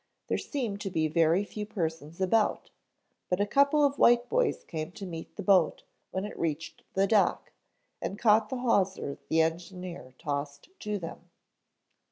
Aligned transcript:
There 0.29 0.37
seemed 0.39 0.81
to 0.81 0.89
be 0.89 1.07
very 1.07 1.43
few 1.45 1.67
persons 1.67 2.19
about, 2.19 2.71
but 3.29 3.39
a 3.39 3.45
couple 3.45 3.85
of 3.85 3.99
white 3.99 4.29
boys 4.29 4.63
came 4.63 4.91
to 4.93 5.05
meet 5.05 5.35
the 5.35 5.43
boat 5.43 5.83
when 6.09 6.25
it 6.25 6.39
reached 6.39 6.81
the 6.95 7.05
dock, 7.05 7.51
and 8.01 8.17
caught 8.17 8.49
the 8.49 8.57
hawser 8.57 9.19
the 9.29 9.41
engineer 9.41 10.15
tossed 10.17 10.69
to 10.79 10.97
them. 10.97 11.29